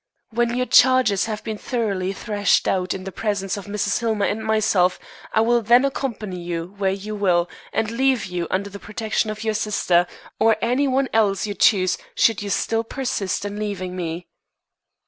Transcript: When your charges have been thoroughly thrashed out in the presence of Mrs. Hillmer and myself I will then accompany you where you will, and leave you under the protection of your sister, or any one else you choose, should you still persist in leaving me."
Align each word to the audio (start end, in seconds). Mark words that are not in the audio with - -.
When 0.31 0.55
your 0.57 0.65
charges 0.65 1.25
have 1.25 1.43
been 1.43 1.59
thoroughly 1.59 2.11
thrashed 2.11 2.67
out 2.67 2.95
in 2.95 3.03
the 3.03 3.11
presence 3.11 3.55
of 3.55 3.67
Mrs. 3.67 3.99
Hillmer 3.99 4.25
and 4.25 4.43
myself 4.43 4.97
I 5.31 5.41
will 5.41 5.61
then 5.61 5.85
accompany 5.85 6.39
you 6.39 6.73
where 6.79 6.89
you 6.89 7.13
will, 7.15 7.47
and 7.71 7.91
leave 7.91 8.25
you 8.25 8.47
under 8.49 8.71
the 8.71 8.79
protection 8.79 9.29
of 9.29 9.43
your 9.43 9.53
sister, 9.53 10.07
or 10.39 10.57
any 10.59 10.87
one 10.87 11.07
else 11.13 11.45
you 11.45 11.53
choose, 11.53 11.99
should 12.15 12.41
you 12.41 12.49
still 12.49 12.83
persist 12.83 13.45
in 13.45 13.59
leaving 13.59 13.95
me." 13.95 14.27